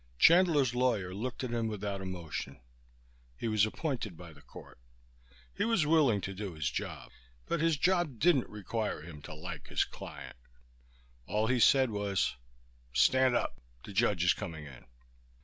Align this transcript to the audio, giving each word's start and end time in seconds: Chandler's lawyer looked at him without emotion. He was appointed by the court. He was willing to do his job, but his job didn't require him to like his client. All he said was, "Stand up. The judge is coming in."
Chandler's 0.17 0.73
lawyer 0.73 1.13
looked 1.13 1.43
at 1.43 1.51
him 1.51 1.67
without 1.67 2.01
emotion. 2.01 2.59
He 3.37 3.47
was 3.47 3.67
appointed 3.67 4.17
by 4.17 4.33
the 4.33 4.41
court. 4.41 4.79
He 5.53 5.63
was 5.63 5.85
willing 5.85 6.21
to 6.21 6.33
do 6.33 6.55
his 6.55 6.71
job, 6.71 7.11
but 7.45 7.59
his 7.61 7.77
job 7.77 8.17
didn't 8.17 8.49
require 8.49 9.03
him 9.03 9.21
to 9.21 9.35
like 9.35 9.67
his 9.67 9.83
client. 9.83 10.37
All 11.27 11.45
he 11.45 11.59
said 11.59 11.91
was, 11.91 12.35
"Stand 12.93 13.35
up. 13.35 13.61
The 13.85 13.93
judge 13.93 14.23
is 14.23 14.33
coming 14.33 14.65
in." 14.65 14.85